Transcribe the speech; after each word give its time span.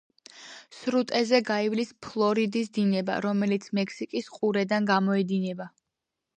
სრუტეზე 0.77 1.41
გაივლის 1.49 1.91
ფლორიდის 2.07 2.73
დინება, 2.79 3.19
რომელიც 3.27 3.69
მექსიკის 3.81 4.33
ყურედან 4.39 4.93
გამოედინება. 4.93 5.73